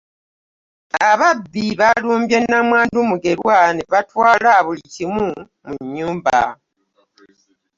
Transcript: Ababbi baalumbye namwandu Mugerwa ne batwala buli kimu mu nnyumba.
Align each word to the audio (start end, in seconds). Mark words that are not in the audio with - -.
Ababbi 1.09 1.63
baalumbye 1.79 2.37
namwandu 2.49 2.97
Mugerwa 3.09 3.55
ne 3.73 3.83
batwala 3.91 4.51
buli 4.65 4.83
kimu 4.93 5.27
mu 5.67 5.75
nnyumba. 5.83 6.39